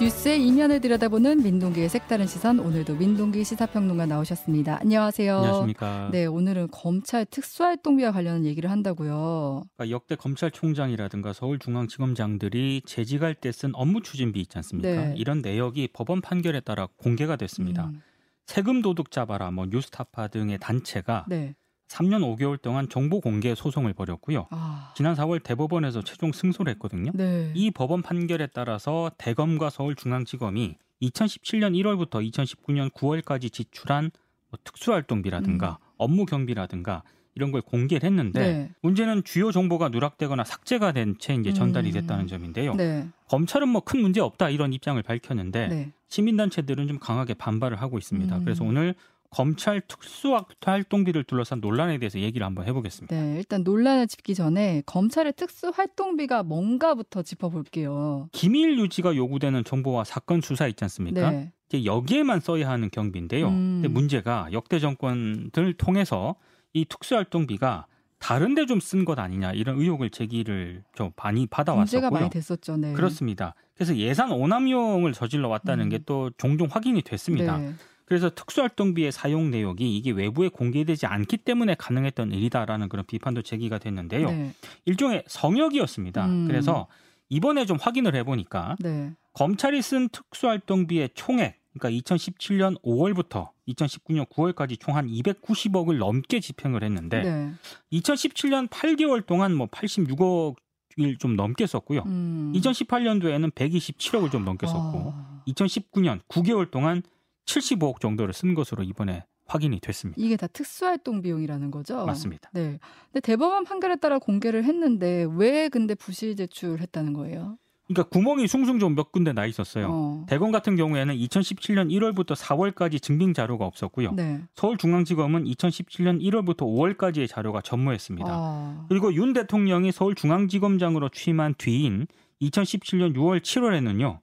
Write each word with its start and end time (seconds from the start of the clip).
뉴스의 0.00 0.46
이면을 0.46 0.80
들여다보는 0.82 1.42
민동기의 1.42 1.88
색다른 1.88 2.26
시선 2.26 2.60
오늘도 2.60 2.96
민동기 2.96 3.42
시사평론가 3.44 4.04
나오셨습니다. 4.04 4.78
안녕하세요. 4.82 5.36
안녕하십니까. 5.38 6.10
네, 6.12 6.26
오늘은 6.26 6.68
검찰 6.70 7.24
특수활동비와 7.24 8.12
관련한 8.12 8.44
얘기를 8.44 8.70
한다고요. 8.70 9.62
그러니까 9.74 9.94
역대 9.94 10.14
검찰총장이라든가 10.14 11.32
서울중앙지검장들이 11.32 12.82
재직할 12.84 13.34
때 13.34 13.52
쓴 13.52 13.70
업무 13.74 14.02
추진비 14.02 14.38
있지 14.40 14.58
않습니까? 14.58 14.88
네. 14.88 15.14
이런 15.16 15.40
내역이 15.40 15.88
법원 15.94 16.20
판결에 16.20 16.60
따라 16.60 16.88
공개가 16.98 17.36
됐습니다. 17.36 17.86
음, 17.86 18.02
세금 18.44 18.82
도둑 18.82 19.10
잡아라, 19.10 19.50
뭐 19.50 19.64
뉴스타파 19.64 20.28
등의 20.28 20.58
단체가 20.60 21.24
네. 21.26 21.54
3년 21.88 22.20
5개월 22.36 22.60
동안 22.60 22.88
정보 22.88 23.20
공개 23.20 23.54
소송을 23.54 23.92
벌였고요. 23.94 24.46
아, 24.50 24.92
지난 24.96 25.14
4월 25.14 25.42
대법원에서 25.42 26.02
최종 26.02 26.32
승소를 26.32 26.72
했거든요. 26.74 27.12
네. 27.14 27.52
이 27.54 27.70
법원 27.70 28.02
판결에 28.02 28.48
따라서 28.52 29.10
대검과 29.18 29.70
서울중앙지검이 29.70 30.74
2017년 31.02 31.74
1월부터 31.74 32.28
2019년 32.32 32.90
9월까지 32.92 33.52
지출한 33.52 34.10
뭐 34.50 34.58
특수활동비라든가 34.64 35.78
업무 35.96 36.26
경비라든가 36.26 37.02
이런 37.34 37.52
걸 37.52 37.60
공개를 37.60 38.06
했는데 38.06 38.40
음. 38.40 38.44
네. 38.44 38.70
문제는 38.82 39.22
주요 39.24 39.52
정보가 39.52 39.90
누락되거나 39.90 40.42
삭제가 40.44 40.92
된 40.92 41.16
채 41.18 41.34
이제 41.34 41.52
전달이 41.52 41.90
음. 41.90 41.92
됐다는 41.92 42.26
점인데요. 42.26 42.74
네. 42.74 43.06
검찰은 43.28 43.68
뭐 43.68 43.82
큰 43.82 44.00
문제 44.00 44.20
없다 44.20 44.48
이런 44.50 44.72
입장을 44.72 45.00
밝혔는데 45.02 45.68
네. 45.68 45.92
시민단체들은 46.08 46.88
좀 46.88 46.98
강하게 46.98 47.34
반발을 47.34 47.80
하고 47.80 47.98
있습니다. 47.98 48.34
음. 48.38 48.44
그래서 48.44 48.64
오늘 48.64 48.94
검찰 49.36 49.82
특수활동비를 49.82 51.24
둘러싼 51.24 51.60
논란에 51.60 51.98
대해서 51.98 52.18
얘기를 52.18 52.46
한번 52.46 52.66
해보겠습니다. 52.66 53.14
네, 53.14 53.36
일단 53.36 53.64
논란을 53.64 54.06
짚기 54.06 54.34
전에 54.34 54.82
검찰의 54.86 55.34
특수활동비가 55.34 56.42
뭔가부터 56.42 57.22
짚어볼게요. 57.22 58.30
기밀 58.32 58.78
유지가 58.78 59.14
요구되는 59.14 59.62
정보와 59.64 60.04
사건 60.04 60.40
수사 60.40 60.66
있지 60.66 60.82
않습니까? 60.84 61.30
네. 61.30 61.52
이제 61.68 61.84
여기에만 61.84 62.40
써야 62.40 62.70
하는 62.70 62.88
경비인데요. 62.90 63.48
음. 63.48 63.80
근데 63.82 63.88
문제가 63.88 64.48
역대 64.52 64.78
정권들 64.78 65.74
통해서 65.74 66.36
이 66.72 66.86
특수활동비가 66.86 67.86
다른데 68.18 68.64
좀 68.64 68.78
쓴 68.80 69.04
것 69.04 69.18
아니냐 69.18 69.52
이런 69.52 69.78
의혹을 69.78 70.08
제기를 70.08 70.82
좀 70.94 71.10
많이 71.22 71.40
문제가 71.40 71.56
받아왔었고요. 71.56 72.10
많이 72.10 72.30
됐었죠. 72.30 72.78
네. 72.78 72.94
그렇습니다. 72.94 73.54
그래서 73.74 73.94
예산 73.96 74.32
오남용을 74.32 75.12
저질러 75.12 75.50
왔다는 75.50 75.84
음. 75.84 75.90
게또 75.90 76.30
종종 76.38 76.68
확인이 76.70 77.02
됐습니다. 77.02 77.58
네. 77.58 77.74
그래서 78.06 78.30
특수활동비의 78.30 79.12
사용 79.12 79.50
내역이 79.50 79.96
이게 79.96 80.12
외부에 80.12 80.48
공개되지 80.48 81.06
않기 81.06 81.38
때문에 81.38 81.74
가능했던 81.74 82.32
일이다라는 82.32 82.88
그런 82.88 83.04
비판도 83.04 83.42
제기가 83.42 83.78
됐는데요. 83.78 84.30
네. 84.30 84.52
일종의 84.86 85.24
성역이었습니다. 85.26 86.24
음. 86.26 86.46
그래서 86.46 86.86
이번에 87.28 87.66
좀 87.66 87.76
확인을 87.80 88.14
해보니까 88.14 88.76
네. 88.78 89.12
검찰이 89.32 89.82
쓴 89.82 90.08
특수활동비의 90.08 91.10
총액, 91.14 91.58
그러니까 91.78 92.00
2017년 92.00 92.80
5월부터 92.82 93.50
2019년 93.68 94.28
9월까지 94.30 94.78
총 94.78 94.94
한 94.96 95.08
290억을 95.08 95.98
넘게 95.98 96.38
집행을 96.40 96.84
했는데 96.84 97.22
네. 97.22 97.52
2017년 97.92 98.68
8개월 98.68 99.26
동안 99.26 99.52
뭐 99.54 99.66
86억을 99.66 101.18
좀 101.18 101.34
넘게 101.36 101.66
썼고요. 101.66 102.04
음. 102.06 102.52
2018년도에는 102.54 103.52
127억을 103.52 104.30
좀 104.30 104.44
넘게 104.44 104.66
썼고 104.68 105.12
아, 105.14 105.42
2019년 105.48 106.20
9개월 106.28 106.70
동안 106.70 107.02
75억 107.46 108.00
정도를 108.00 108.34
쓴 108.34 108.54
것으로 108.54 108.82
이번에 108.82 109.24
확인이 109.46 109.78
됐습니다. 109.80 110.20
이게 110.20 110.36
다 110.36 110.48
특수활동 110.48 111.22
비용이라는 111.22 111.70
거죠? 111.70 112.04
맞습니다. 112.04 112.50
네. 112.52 112.78
근데 113.12 113.20
대법원 113.22 113.64
판결에 113.64 113.96
따라 113.96 114.18
공개를 114.18 114.64
했는데 114.64 115.26
왜 115.36 115.68
근데 115.68 115.94
부실 115.94 116.34
제출했다는 116.36 117.12
거예요? 117.12 117.56
그러니까 117.86 118.08
구멍이 118.08 118.48
숭숭 118.48 118.80
좀 118.80 118.96
몇 118.96 119.12
군데 119.12 119.32
나 119.32 119.46
있었어요. 119.46 119.86
어. 119.88 120.26
대검 120.28 120.50
같은 120.50 120.74
경우에는 120.74 121.14
2017년 121.14 121.88
1월부터 121.92 122.34
4월까지 122.34 123.00
증빙 123.00 123.32
자료가 123.32 123.64
없었고요. 123.64 124.10
네. 124.14 124.40
서울중앙지검은 124.56 125.44
2017년 125.44 126.20
1월부터 126.20 126.62
5월까지의 126.62 127.28
자료가 127.28 127.60
전무했습니다. 127.60 128.28
아. 128.28 128.86
그리고 128.88 129.14
윤 129.14 129.32
대통령이 129.32 129.92
서울중앙지검장으로 129.92 131.10
취임한 131.10 131.54
뒤인 131.56 132.08
2017년 132.42 133.14
6월 133.14 133.40
7월에는요. 133.40 134.18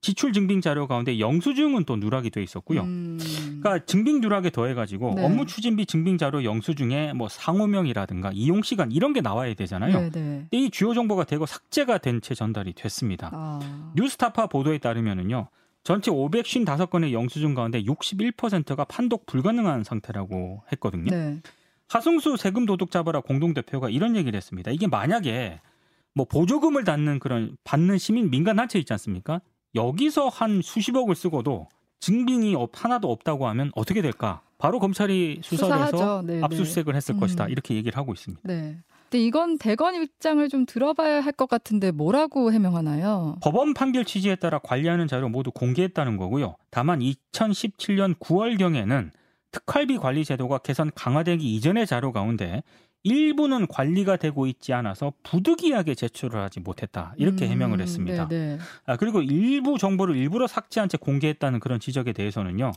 지출 0.00 0.32
증빙 0.32 0.60
자료 0.60 0.86
가운데 0.86 1.18
영수증은 1.18 1.84
또 1.84 1.96
누락이 1.96 2.30
돼 2.30 2.42
있었고요. 2.42 2.82
음. 2.82 3.18
그러니까 3.60 3.84
증빙 3.84 4.20
누락에 4.20 4.50
더해 4.50 4.74
가지고 4.74 5.14
네. 5.16 5.24
업무 5.24 5.44
추진비 5.44 5.86
증빙 5.86 6.18
자료 6.18 6.44
영수증에 6.44 7.12
뭐 7.14 7.28
상호명이라든가 7.28 8.30
이용 8.32 8.62
시간 8.62 8.92
이런 8.92 9.12
게 9.12 9.20
나와야 9.20 9.52
되잖아요. 9.54 10.00
네, 10.00 10.10
네. 10.10 10.46
이 10.52 10.70
주요 10.70 10.94
정보가 10.94 11.24
되고 11.24 11.46
삭제가 11.46 11.98
된 11.98 12.20
채 12.20 12.34
전달이 12.34 12.74
됐습니다. 12.74 13.30
아. 13.32 13.92
뉴스타파 13.96 14.46
보도에 14.48 14.78
따르면은요. 14.78 15.48
전체 15.84 16.10
555건의 16.10 17.12
영수증 17.12 17.54
가운데 17.54 17.82
61%가 17.82 18.84
판독 18.84 19.26
불가능한 19.26 19.84
상태라고 19.84 20.62
했거든요. 20.72 21.10
네. 21.10 21.40
하승수 21.88 22.36
세금 22.36 22.66
도둑 22.66 22.90
잡아라 22.90 23.20
공동대표가 23.20 23.88
이런 23.88 24.14
얘기를 24.16 24.36
했습니다. 24.36 24.70
이게 24.70 24.86
만약에 24.86 25.60
뭐 26.14 26.26
보조금을 26.26 26.84
받는 26.84 27.18
그런 27.18 27.56
받는 27.64 27.98
시민 27.98 28.30
민간 28.30 28.56
단체 28.56 28.78
있지 28.78 28.92
않습니까? 28.92 29.40
여기서 29.78 30.28
한 30.28 30.60
수십억을 30.62 31.14
쓰고도 31.14 31.68
증빙이 32.00 32.54
없- 32.54 32.70
하나도 32.74 33.10
없다고 33.10 33.46
하면 33.48 33.70
어떻게 33.74 34.02
될까? 34.02 34.40
바로 34.58 34.78
검찰이 34.80 35.40
수사를 35.42 35.74
해서 35.82 35.96
수사하죠. 35.96 36.26
네, 36.26 36.42
압수수색을 36.42 36.94
했을 36.96 37.14
음. 37.14 37.20
것이다. 37.20 37.46
이렇게 37.48 37.74
얘기를 37.74 37.96
하고 37.96 38.12
있습니다. 38.12 38.42
네. 38.44 38.76
근데 39.10 39.24
이건 39.24 39.56
대건 39.58 39.94
입장을 39.94 40.46
좀 40.48 40.66
들어봐야 40.66 41.20
할 41.20 41.32
것 41.32 41.48
같은데 41.48 41.92
뭐라고 41.92 42.52
해명하나요? 42.52 43.36
법원 43.40 43.72
판결 43.72 44.04
취지에 44.04 44.34
따라 44.36 44.58
관리하는 44.58 45.06
자료 45.08 45.28
모두 45.28 45.50
공개했다는 45.52 46.16
거고요. 46.18 46.56
다만 46.70 46.98
2017년 47.00 48.18
9월경에는 48.18 49.10
특활비 49.50 49.96
관리 49.96 50.24
제도가 50.24 50.58
개선 50.58 50.90
강화되기 50.94 51.54
이전의 51.56 51.86
자료 51.86 52.12
가운데 52.12 52.62
일부는 53.08 53.66
관리가 53.66 54.16
되고 54.16 54.46
있지 54.46 54.72
않아서 54.72 55.12
부득이하게 55.22 55.94
제출을 55.94 56.40
하지 56.40 56.60
못했다. 56.60 57.14
이렇게 57.16 57.46
음, 57.46 57.50
해명을 57.50 57.80
했습니다. 57.80 58.28
네, 58.28 58.56
네. 58.56 58.58
아, 58.86 58.96
그리고 58.96 59.20
일부 59.22 59.78
정보를 59.78 60.16
일부러 60.16 60.46
삭제한 60.46 60.88
채 60.88 60.96
공개했다는 60.98 61.60
그런 61.60 61.80
지적에 61.80 62.12
대해서는요. 62.12 62.72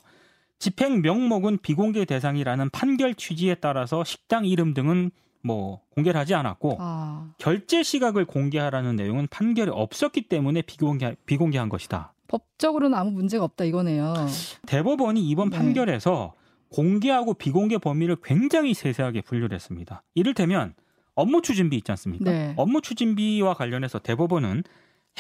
집행 0.59 1.01
명목은 1.01 1.59
비공개 1.61 2.05
대상이라는 2.05 2.69
판결 2.69 3.15
취지에 3.15 3.55
따라서 3.55 4.03
식당 4.03 4.45
이름 4.45 4.73
등은 4.73 5.11
뭐 5.43 5.81
공개를 5.95 6.19
하지 6.19 6.35
않았고 6.35 6.77
아, 6.79 7.31
결제 7.37 7.83
시각을 7.83 8.25
공개하라는 8.25 8.95
내용은 8.95 9.27
판결이 9.29 9.71
없었기 9.73 10.23
때문에 10.23 10.61
비공개, 10.61 11.15
비공개한 11.25 11.67
것이다. 11.67 12.13
법적으로는 12.27 12.97
아무 12.97 13.11
문제가 13.11 13.43
없다 13.43 13.65
이거네요. 13.65 14.13
대법원이 14.67 15.27
이번 15.27 15.49
네. 15.49 15.57
판결에서 15.57 16.33
공개하고 16.71 17.33
비공개 17.33 17.77
범위를 17.77 18.17
굉장히 18.23 18.73
세세하게 18.73 19.21
분류를 19.21 19.55
했습니다. 19.55 20.03
이를테면 20.15 20.73
업무 21.15 21.41
추진비 21.41 21.75
있지 21.77 21.91
않습니까? 21.91 22.31
네. 22.31 22.53
업무 22.57 22.81
추진비와 22.81 23.53
관련해서 23.53 23.99
대법원은 23.99 24.63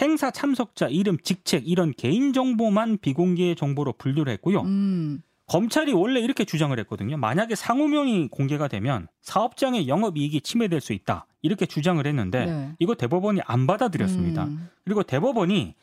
행사 0.01 0.31
참석자 0.31 0.87
이름, 0.87 1.17
직책 1.19 1.67
이런 1.67 1.93
개인 1.95 2.31
정보만 2.31 2.97
비공개 2.99 3.55
정보로 3.55 3.93
분류를 3.93 4.31
했고요. 4.33 4.61
음, 4.61 5.21
검찰이 5.47 5.91
원래 5.91 6.21
이렇게 6.21 6.45
주장을 6.45 6.77
했거든요. 6.79 7.17
만약에 7.17 7.55
상호명이 7.55 8.29
공개가 8.29 8.69
되면 8.69 9.07
사업장의 9.21 9.89
영업 9.89 10.17
이익이 10.17 10.41
침해될 10.41 10.79
수 10.79 10.93
있다. 10.93 11.27
이렇게 11.41 11.65
주장을 11.65 12.05
했는데 12.05 12.45
네. 12.45 12.71
이거 12.79 12.95
대법원이 12.95 13.41
안 13.43 13.67
받아들였습니다. 13.67 14.45
음, 14.45 14.69
그리고 14.85 15.03
대법원이 15.03 15.75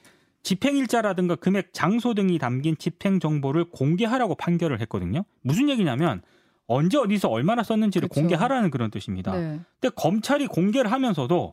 집행일자라든가 0.48 1.34
금액, 1.36 1.74
장소 1.74 2.14
등이 2.14 2.38
담긴 2.38 2.78
집행 2.78 3.20
정보를 3.20 3.66
공개하라고 3.66 4.34
판결을 4.34 4.80
했거든요. 4.80 5.24
무슨 5.42 5.68
얘기냐면 5.68 6.22
언제 6.66 6.96
어디서 6.96 7.28
얼마나 7.28 7.62
썼는지를 7.62 8.08
그쵸. 8.08 8.22
공개하라는 8.22 8.70
그런 8.70 8.90
뜻입니다. 8.90 9.32
네. 9.32 9.60
근데 9.78 9.94
검찰이 9.94 10.46
공개를 10.46 10.90
하면서도 10.90 11.52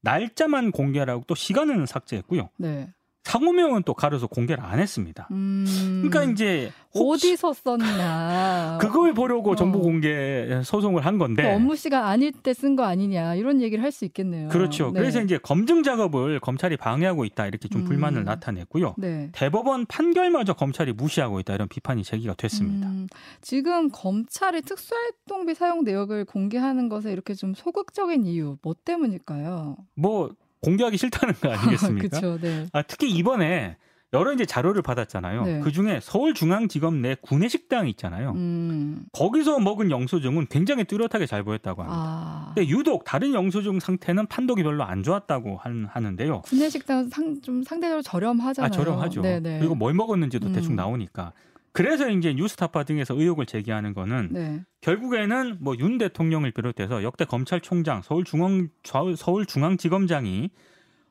날짜만 0.00 0.72
공개하라고 0.72 1.24
또 1.26 1.34
시간은 1.34 1.84
삭제했고요. 1.84 2.48
네. 2.56 2.88
상호명은 3.24 3.82
또 3.82 3.92
가려서 3.92 4.26
공개를 4.26 4.64
안 4.64 4.78
했습니다. 4.78 5.28
음, 5.32 6.02
그러니까 6.02 6.32
이제 6.32 6.72
어디서 6.94 7.52
썼나? 7.52 8.78
그걸 8.80 9.14
보려고 9.14 9.52
어. 9.52 9.56
정보 9.56 9.80
공개 9.80 10.60
소송을 10.64 11.06
한 11.06 11.18
건데 11.18 11.42
그 11.44 11.48
업무 11.50 11.76
시간 11.76 12.04
아닐 12.04 12.32
때 12.32 12.52
쓴 12.52 12.74
거 12.76 12.84
아니냐 12.84 13.34
이런 13.36 13.60
얘기를 13.60 13.82
할 13.84 13.90
수 13.92 14.04
있겠네요. 14.04 14.48
그렇죠. 14.48 14.90
네. 14.92 15.00
그래서 15.00 15.20
이제 15.20 15.38
검증 15.38 15.82
작업을 15.82 16.40
검찰이 16.40 16.76
방해하고 16.76 17.24
있다 17.24 17.46
이렇게 17.46 17.68
좀 17.68 17.82
음. 17.82 17.86
불만을 17.86 18.24
나타냈고요. 18.24 18.94
네. 18.98 19.28
대법원 19.32 19.86
판결마저 19.86 20.54
검찰이 20.54 20.92
무시하고 20.92 21.40
있다 21.40 21.54
이런 21.54 21.68
비판이 21.68 22.02
제기가 22.04 22.34
됐습니다. 22.34 22.88
음, 22.88 23.06
지금 23.40 23.90
검찰이 23.90 24.62
특수활동비 24.62 25.54
사용 25.54 25.84
내역을 25.84 26.24
공개하는 26.24 26.88
것에 26.88 27.12
이렇게 27.12 27.34
좀 27.34 27.54
소극적인 27.54 28.24
이유 28.26 28.56
뭐 28.62 28.74
때문일까요? 28.84 29.76
뭐 29.94 30.30
공개하기 30.62 30.96
싫다는 30.98 31.34
거 31.34 31.50
아니겠습니까? 31.52 32.20
그렇죠. 32.20 32.38
네. 32.40 32.66
아, 32.72 32.82
특히 32.82 33.10
이번에 33.10 33.76
여러 34.12 34.32
이제 34.32 34.44
자료를 34.44 34.82
받았잖아요. 34.82 35.44
네. 35.44 35.60
그 35.60 35.70
중에 35.70 36.00
서울중앙지검 36.02 37.00
내 37.00 37.14
구내식당 37.20 37.86
있잖아요. 37.90 38.32
음. 38.32 39.04
거기서 39.12 39.60
먹은 39.60 39.90
영수증은 39.92 40.46
굉장히 40.50 40.82
뚜렷하게 40.84 41.26
잘 41.26 41.44
보였다고 41.44 41.82
합니다. 41.82 41.96
아. 42.02 42.52
근데 42.54 42.68
유독 42.68 43.04
다른 43.04 43.34
영수증 43.34 43.78
상태는 43.78 44.26
판독이 44.26 44.64
별로 44.64 44.82
안 44.82 45.04
좋았다고 45.04 45.58
한- 45.58 45.86
하는데요. 45.88 46.40
구내식당 46.42 47.08
상, 47.08 47.40
좀 47.40 47.62
상대적으로 47.62 48.02
저렴하잖아요. 48.02 48.66
아, 48.66 48.70
저렴하죠. 48.70 49.22
네네. 49.22 49.60
그리고 49.60 49.76
뭘 49.76 49.94
먹었는지도 49.94 50.48
음. 50.48 50.52
대충 50.52 50.74
나오니까. 50.74 51.32
그래서 51.72 52.08
이제 52.10 52.34
뉴스타파 52.34 52.82
등에서 52.82 53.14
의혹을 53.14 53.46
제기하는 53.46 53.94
거는 53.94 54.30
네. 54.32 54.60
결국에는 54.80 55.58
뭐 55.60 55.76
윤 55.78 55.98
대통령을 55.98 56.50
비롯해서 56.50 57.04
역대 57.04 57.24
검찰총장, 57.24 58.02
서울중앙 58.02 58.70
좌- 58.82 59.04
서울중앙지검장이 59.16 60.50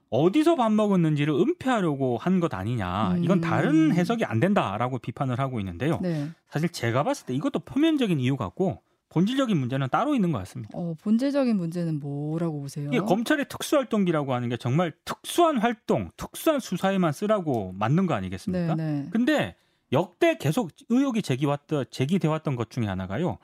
어디서 0.10 0.56
밥 0.56 0.72
먹었는지를 0.72 1.34
은폐하려고 1.34 2.18
한 2.18 2.40
것 2.40 2.54
아니냐. 2.54 3.18
이건 3.22 3.40
음. 3.40 3.42
다른 3.42 3.94
해석이 3.94 4.24
안 4.26 4.40
된다라고 4.40 4.98
비판을 5.00 5.40
하고 5.40 5.60
있는데요. 5.60 6.00
네. 6.02 6.30
사실 6.50 6.70
제가 6.70 7.04
봤을 7.04 7.26
때 7.26 7.34
이것도 7.34 7.60
표면적인 7.60 8.20
이유 8.20 8.38
같고 8.38 8.82
본질적인 9.10 9.58
문제는 9.58 9.88
따로 9.92 10.16
있는 10.16 10.32
것 10.32 10.38
같습니다. 10.40 10.72
어, 10.78 10.94
본질적인 11.02 11.58
문제는 11.58 12.00
뭐라고 12.00 12.62
보세요? 12.62 12.88
이게 12.90 13.00
검찰의 13.00 13.48
특수활동비라고 13.50 14.34
하는 14.34 14.50
게 14.50 14.58
정말 14.58 14.94
특수한 15.04 15.58
활동, 15.58 16.12
특수한 16.16 16.60
수사에만 16.60 17.12
쓰라고 17.12 17.74
만든 17.78 18.06
거 18.06 18.14
아니겠습니까? 18.14 18.76
네, 18.76 19.02
네. 19.02 19.08
근데 19.12 19.56
역대 19.92 20.38
계속 20.38 20.70
의혹이 20.90 21.24
제기왔던 21.24 21.86
제기돼 21.90 22.28
왔던 22.28 22.56
것 22.56 22.70
중에 22.70 22.86
하나가요. 22.86 23.38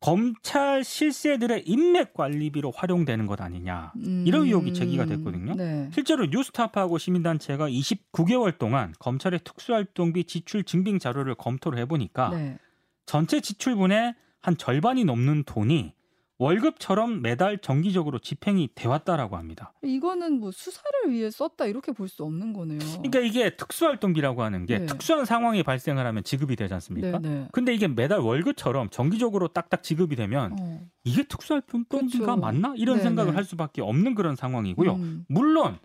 검찰 0.00 0.84
실세들의 0.84 1.62
인맥 1.66 2.12
관리비로 2.12 2.72
활용되는 2.72 3.26
것 3.26 3.40
아니냐. 3.40 3.92
이런 4.26 4.42
의혹이 4.44 4.74
제기가 4.74 5.06
됐거든요. 5.06 5.54
네. 5.54 5.88
실제로 5.94 6.26
뉴스타파하고 6.26 6.98
시민단체가 6.98 7.68
29개월 7.70 8.58
동안 8.58 8.92
검찰의 8.98 9.40
특수활동비 9.44 10.24
지출 10.24 10.62
증빙 10.64 10.98
자료를 10.98 11.34
검토를 11.36 11.78
해보니까 11.80 12.30
네. 12.30 12.58
전체 13.06 13.40
지출분의 13.40 14.14
한 14.40 14.56
절반이 14.58 15.04
넘는 15.04 15.44
돈이 15.44 15.94
월급처럼 16.38 17.22
매달 17.22 17.58
정기적으로 17.58 18.18
집행이 18.18 18.70
돼왔다라고 18.74 19.36
합니다. 19.36 19.72
이거는 19.82 20.40
뭐 20.40 20.50
수사를 20.50 21.10
위해 21.10 21.30
썼다 21.30 21.66
이렇게 21.66 21.92
볼 21.92 22.08
수 22.08 22.22
없는 22.24 22.52
거네요. 22.52 22.78
그러니까 22.78 23.20
이게 23.20 23.56
특수활동비라고 23.56 24.42
하는 24.42 24.66
게 24.66 24.78
네. 24.80 24.86
특수한 24.86 25.24
상황이 25.24 25.62
발생을 25.62 26.04
하면 26.06 26.22
지급이 26.22 26.54
되지 26.56 26.74
않습니까? 26.74 27.18
네, 27.18 27.28
네. 27.28 27.48
근데 27.52 27.72
이게 27.74 27.88
매달 27.88 28.18
월급처럼 28.18 28.90
정기적으로 28.90 29.48
딱딱 29.48 29.82
지급이 29.82 30.16
되면 30.16 30.56
어. 30.60 30.80
이게 31.04 31.22
특수활동비가 31.22 31.98
그렇죠. 31.98 32.36
맞나? 32.36 32.74
이런 32.76 32.98
네, 32.98 33.02
생각을 33.04 33.32
네. 33.32 33.36
할 33.36 33.44
수밖에 33.44 33.80
없는 33.80 34.14
그런 34.14 34.36
상황이고요. 34.36 34.92
음. 34.94 35.24
물론 35.28 35.78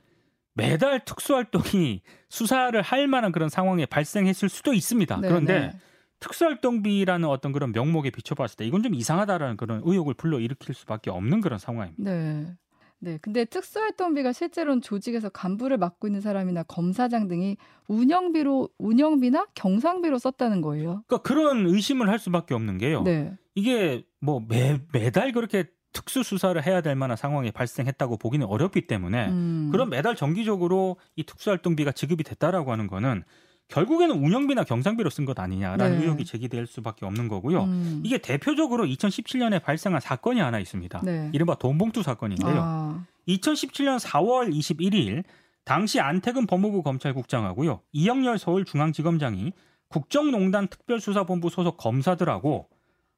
매달 0.56 1.06
특수활동이 1.06 2.02
수사를 2.30 2.80
할 2.82 3.08
만한 3.08 3.32
그런 3.32 3.50
상황에 3.50 3.86
발생했을 3.86 4.50
수도 4.50 4.74
있습니다. 4.74 5.18
네, 5.22 5.28
그런데 5.28 5.60
네. 5.60 5.80
특수활동비라는 6.20 7.28
어떤 7.28 7.52
그런 7.52 7.72
명목에 7.72 8.10
비춰봤을 8.10 8.58
때 8.58 8.66
이건 8.66 8.84
좀 8.84 8.94
이상하다라는 8.94 9.58
그런 9.58 9.82
의혹을 9.84 10.14
불러일으킬 10.16 10.76
수밖에 10.76 11.10
없는 11.10 11.42
그런 11.42 11.60
상황입니다. 11.60 12.12
네. 12.12 12.56
네. 13.02 13.18
근데 13.22 13.46
특수활동비가 13.46 14.34
실제로는 14.34 14.82
조직에서 14.82 15.30
간부를 15.30 15.78
맡고 15.78 16.08
있는 16.08 16.20
사람이나 16.20 16.64
검사장 16.64 17.30
등이 17.30 17.56
운영비로 17.88 18.70
운영비나 18.78 19.48
경상비로 19.56 20.20
썼다는 20.20 20.62
거예요. 20.62 21.04
그러니까 21.08 21.18
그런 21.20 21.66
의심을 21.66 22.10
할 22.10 22.20
수밖에 22.20 22.54
없는 22.54 22.78
게요. 22.78 23.04
네. 23.04 23.34
이게 23.56 24.04
뭐 24.20 24.44
매, 24.46 24.80
매달 24.92 25.32
그렇게 25.32 25.66
특수 25.94 26.24
수사를 26.24 26.62
해야 26.66 26.82
될 26.82 26.96
만한 26.96 27.18
상황이 27.18 27.52
발생했다고 27.52 28.18
보기는 28.18 28.46
어렵기 28.46 28.86
때문에 28.86 29.30
음. 29.30 29.70
그럼 29.72 29.90
매달 29.90 30.16
정기적으로 30.16 30.98
이 31.16 31.24
특수활동비가 31.24 31.92
지급이 31.94 32.24
됐다라고 32.24 32.72
하는 32.72 32.88
거는 32.88 33.24
결국에는 33.70 34.16
운영비나 34.24 34.64
경상비로 34.64 35.10
쓴 35.10 35.26
것 35.26 35.40
아니냐라는 35.40 36.00
네. 36.00 36.04
의혹이 36.04 36.26
제기될 36.26 36.66
수밖에 36.68 37.06
없는 37.06 37.28
거고요. 37.28 37.64
음. 37.64 38.02
이게 38.04 38.18
대표적으로 38.18 38.86
2017년에 38.86 39.62
발생한 39.62 40.02
사건이 40.02 40.40
하나 40.40 40.60
있습니다. 40.60 41.02
네. 41.04 41.30
이른바 41.34 41.56
돈봉투 41.56 42.04
사건인데요. 42.04 42.56
아. 42.58 43.06
2017년 43.28 44.00
4월 44.00 44.52
21일 44.52 45.24
당시 45.64 46.00
안태근 46.00 46.48
법무부 46.48 46.82
검찰국장하고요. 46.82 47.82
이영렬 47.92 48.40
서울중앙지검장이 48.40 49.54
국정농단 49.88 50.68
특별수사본부 50.68 51.50
소속 51.50 51.78
검사들하고 51.78 52.68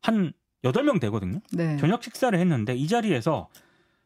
한 0.02 0.34
8명 0.64 1.00
되거든요. 1.02 1.40
네. 1.54 1.78
저녁 1.78 2.04
식사를 2.04 2.38
했는데 2.38 2.76
이 2.76 2.88
자리에서 2.88 3.48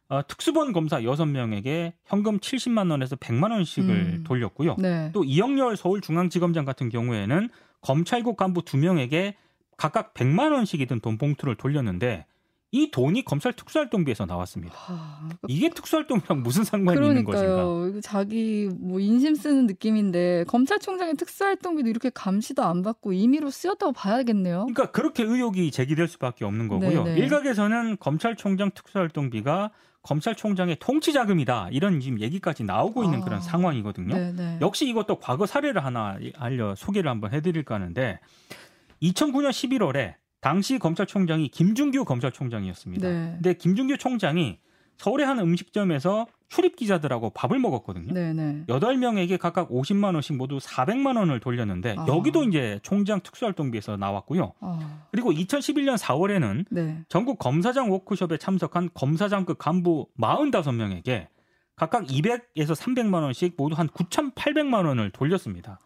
어, 0.08 0.22
특수본 0.28 0.72
검사 0.74 1.02
6명에게 1.02 1.94
현금 2.06 2.40
70만 2.40 2.92
원에서 2.92 3.16
100만 3.16 3.52
원씩을 3.52 3.90
음. 3.90 4.24
돌렸고요. 4.26 4.76
네. 4.78 5.10
또 5.14 5.24
이영렬 5.24 5.76
서울중앙지검장 5.78 6.64
같은 6.66 6.90
경우에는 6.90 7.50
검찰국 7.82 8.38
간부 8.38 8.62
2명에게 8.64 9.34
각각 9.78 10.14
100만 10.14 10.52
원씩이 10.54 10.86
든 10.86 11.00
돈 11.00 11.18
봉투를 11.18 11.56
돌렸는데 11.56 12.26
이 12.72 12.92
돈이 12.92 13.24
검찰 13.24 13.54
특수활동비에서 13.54 14.26
나왔습니다. 14.26 14.76
아, 14.88 15.30
이게 15.48 15.70
특수활동이랑 15.70 16.44
무슨 16.44 16.64
상관이 16.66 17.08
있는 17.08 17.24
것인가? 17.24 17.56
그러니까요. 17.56 18.02
자기 18.02 18.70
뭐 18.78 19.00
인심 19.00 19.34
쓰는 19.36 19.66
느낌인데 19.66 20.44
검찰총장의 20.48 21.16
특수활동비도 21.16 21.90
이렇게 21.90 22.10
감시도 22.14 22.64
안 22.64 22.82
받고 22.82 23.14
임의로 23.14 23.50
쓰였다고 23.50 23.94
봐야겠네요. 23.94 24.66
그러니까 24.68 24.92
그렇게 24.92 25.24
의혹이 25.24 25.72
제기될 25.72 26.08
수밖에 26.10 26.44
없는 26.44 26.68
거고요. 26.68 27.06
네네. 27.06 27.20
일각에서는 27.22 27.98
검찰총장 28.00 28.72
특수활동비가 28.76 29.72
검찰총장의 30.06 30.78
통치 30.80 31.14
자금이다 31.14 31.70
이런 31.72 32.00
지금 32.00 32.20
얘기까지 32.22 32.64
나오고 32.64 33.04
있는 33.04 33.22
아. 33.22 33.26
그런 33.26 33.42
상황이거든요. 33.42 34.14
네, 34.14 34.32
네. 34.32 34.58
역시 34.62 34.88
이것도 34.88 35.20
과거 35.20 35.48
사례를 35.48 35.84
하나 35.84 36.18
알려 36.38 36.76
소개를 36.76 37.10
한번 37.10 37.34
해드릴까 37.34 37.76
하는데 37.76 38.20
2009년 39.02 39.50
11월에 39.50 40.14
당시 40.42 40.78
검찰총장이 40.78 41.50
김준규 41.50 42.06
검찰총장이었습니다. 42.06 43.08
네. 43.08 43.32
근데 43.34 43.54
김준규 43.56 43.98
총장이 43.98 44.60
서울의 44.98 45.26
한 45.26 45.40
음식점에서 45.40 46.28
출입 46.48 46.76
기자들하고 46.76 47.32
밥을 47.32 47.60
먹었거든요. 47.60 48.14
네, 48.14 48.34
네. 48.34 48.64
여덟 48.70 48.98
명에게 48.98 49.38
각각 49.38 49.70
50만 49.70 50.14
원씩 50.14 50.36
모두 50.36 50.58
400만 50.58 51.18
원을 51.18 51.40
돌렸는데 51.40 51.96
아. 51.98 52.06
여기도 52.08 52.44
이제 52.44 52.80
총장 52.84 53.22
특수활동비에서 53.22 53.98
나왔고요. 53.98 54.54
아, 54.60 55.06
그리고 55.12 55.32
2011년 55.32 55.98
4월에는 55.98 56.66
네. 56.70 57.04
전국 57.10 57.40
검사장 57.40 57.92
워크숍에 57.92 58.38
참석한 58.38 58.90
검사장급 58.94 59.58
간부 59.58 60.08
45명에게 60.20 61.28
각각 61.76 62.06
200에서 62.06 62.76
300만 62.76 63.24
원씩 63.24 63.56
모두 63.58 63.76
한 63.76 63.88
9,800만 63.88 64.86
원을 64.86 65.10
돌렸습니다. 65.12 65.80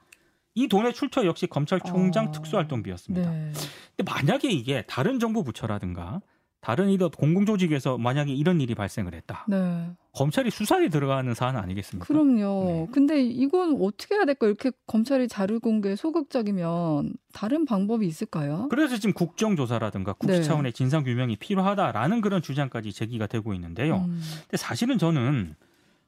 이 0.56 0.68
돈의 0.68 0.94
출처 0.94 1.26
역시 1.26 1.48
검찰총장 1.48 2.28
아. 2.28 2.32
특수활동비였습니다. 2.32 3.32
네. 3.32 3.52
근데 3.96 4.12
만약에 4.12 4.50
이게 4.50 4.84
다른 4.88 5.20
정부 5.20 5.44
부처라든가 5.44 6.22
다른 6.62 6.90
이런 6.90 7.10
공공조직에서 7.10 7.98
만약에 7.98 8.34
이런 8.34 8.60
일이 8.60 8.76
발생을 8.76 9.14
했다. 9.14 9.46
네. 9.48 9.90
검찰이 10.14 10.50
수사에 10.50 10.90
들어가는 10.90 11.34
사안 11.34 11.56
아니겠습니까? 11.56 12.06
그럼요. 12.06 12.66
네. 12.66 12.88
근데 12.92 13.22
이건 13.22 13.78
어떻게 13.82 14.16
해야 14.16 14.26
될까? 14.26 14.48
이렇게 14.48 14.72
검찰이 14.86 15.30
자료 15.30 15.60
공개 15.60 15.96
소극적이면 15.96 17.14
다른 17.32 17.66
방법이 17.66 18.06
있을까요? 18.06 18.68
그래서 18.70 18.98
지금 18.98 19.14
국정조사라든가 19.14 20.14
국시 20.14 20.40
네. 20.40 20.44
차원의 20.44 20.74
진상 20.74 21.04
규명이 21.04 21.38
필요하다라는 21.38 22.20
그런 22.20 22.42
주장까지 22.42 22.92
제기가 22.92 23.28
되고 23.28 23.54
있는데요. 23.54 23.98
음, 23.98 24.22
근데 24.42 24.58
사실은 24.58 24.98
저는 24.98 25.56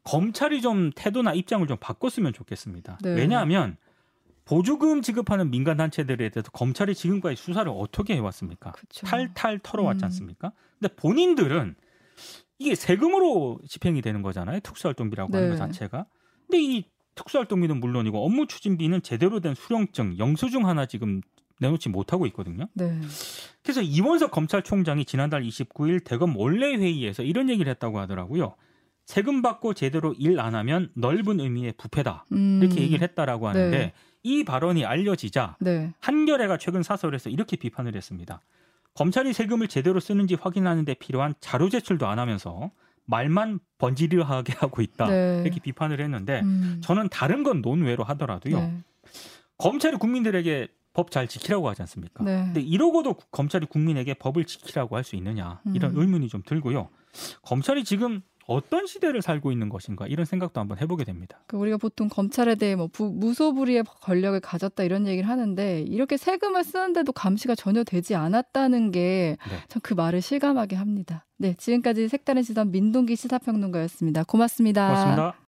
검찰이 0.03 0.61
좀 0.61 0.91
태도나 0.95 1.33
입장을 1.33 1.65
좀 1.67 1.77
바꿨으면 1.79 2.33
좋겠습니다. 2.33 2.97
네. 3.03 3.13
왜냐하면 3.13 3.77
보조금 4.51 5.01
지급하는 5.01 5.49
민간 5.49 5.77
단체들에 5.77 6.27
대해서 6.27 6.51
검찰이 6.51 6.93
지금까지 6.93 7.37
수사를 7.37 7.71
어떻게 7.73 8.15
해왔습니까? 8.15 8.73
그렇죠. 8.73 9.07
탈탈 9.07 9.59
털어왔지 9.63 10.03
음. 10.03 10.05
않습니까? 10.05 10.51
근데 10.77 10.93
본인들은 10.95 11.75
이게 12.59 12.75
세금으로 12.75 13.59
집행이 13.65 14.01
되는 14.01 14.21
거잖아요. 14.21 14.59
특수활동비라고 14.59 15.33
하는 15.33 15.51
네. 15.51 15.55
것 15.55 15.57
자체가. 15.57 16.05
근데 16.47 16.61
이 16.61 16.83
특수활동비는 17.15 17.79
물론이고 17.79 18.25
업무 18.25 18.45
추진비는 18.45 19.03
제대로 19.03 19.39
된 19.39 19.55
수령증, 19.55 20.17
영수증 20.17 20.67
하나 20.67 20.85
지금 20.85 21.21
내놓지 21.61 21.87
못하고 21.87 22.25
있거든요. 22.27 22.67
네. 22.73 22.99
그래서 23.63 23.81
이원석 23.81 24.31
검찰총장이 24.31 25.05
지난달 25.05 25.43
29일 25.43 26.03
대검 26.03 26.35
원내 26.35 26.75
회의에서 26.75 27.23
이런 27.23 27.49
얘기를 27.49 27.69
했다고 27.69 27.99
하더라고요. 27.99 28.55
세금 29.05 29.41
받고 29.41 29.75
제대로 29.75 30.13
일 30.13 30.39
안 30.41 30.55
하면 30.55 30.89
넓은 30.95 31.39
의미의 31.39 31.73
부패다. 31.77 32.25
음, 32.33 32.59
이렇게 32.61 32.81
얘기를 32.81 33.01
했다라고 33.07 33.47
하는데 33.47 33.77
네. 33.77 33.93
이 34.23 34.43
발언이 34.43 34.85
알려지자 34.85 35.57
네. 35.59 35.93
한겨레가 35.99 36.57
최근 36.57 36.83
사설에서 36.83 37.29
이렇게 37.29 37.57
비판을 37.57 37.95
했습니다. 37.95 38.41
검찰이 38.93 39.33
세금을 39.33 39.67
제대로 39.67 39.99
쓰는지 39.99 40.35
확인하는 40.35 40.85
데 40.85 40.93
필요한 40.93 41.33
자료 41.39 41.69
제출도 41.69 42.07
안 42.07 42.19
하면서 42.19 42.71
말만 43.05 43.59
번지르하게 43.77 44.53
하고 44.59 44.81
있다. 44.81 45.07
네. 45.07 45.41
이렇게 45.43 45.59
비판을 45.59 45.99
했는데 46.01 46.41
음, 46.41 46.81
저는 46.83 47.09
다른 47.09 47.43
건 47.43 47.61
논외로 47.61 48.03
하더라도요. 48.03 48.57
네. 48.59 48.77
검찰이 49.57 49.97
국민들에게 49.97 50.67
법 50.93 51.09
잘 51.09 51.25
지키라고 51.27 51.69
하지 51.69 51.81
않습니까? 51.83 52.23
네. 52.23 52.43
근데 52.45 52.59
이러고도 52.61 53.13
구- 53.13 53.25
검찰이 53.31 53.65
국민에게 53.67 54.13
법을 54.15 54.43
지키라고 54.45 54.97
할 54.97 55.03
수 55.05 55.15
있느냐 55.15 55.61
이런 55.73 55.95
음. 55.95 56.01
의문이 56.01 56.27
좀 56.27 56.43
들고요. 56.45 56.89
검찰이 57.43 57.85
지금 57.85 58.21
어떤 58.47 58.85
시대를 58.85 59.21
살고 59.21 59.51
있는 59.51 59.69
것인가 59.69 60.07
이런 60.07 60.25
생각도 60.25 60.59
한번 60.59 60.77
해보게 60.79 61.03
됩니다. 61.03 61.39
그 61.47 61.57
우리가 61.57 61.77
보통 61.77 62.09
검찰에 62.09 62.55
대해 62.55 62.75
뭐 62.75 62.87
부, 62.91 63.11
무소불위의 63.11 63.83
권력을 64.01 64.39
가졌다 64.39 64.83
이런 64.83 65.07
얘기를 65.07 65.29
하는데 65.29 65.81
이렇게 65.81 66.17
세금을 66.17 66.63
쓰는데도 66.63 67.11
감시가 67.11 67.55
전혀 67.55 67.83
되지 67.83 68.15
않았다는 68.15 68.91
게 68.91 69.37
참그 69.67 69.89
네. 69.89 69.95
말을 69.95 70.21
실감하게 70.21 70.75
합니다. 70.75 71.25
네, 71.37 71.55
지금까지 71.57 72.07
색다른 72.07 72.43
시선 72.43 72.71
민동기 72.71 73.15
시사평론가였습니다. 73.15 74.23
고맙습니다. 74.23 74.87
고맙습니다. 74.87 75.41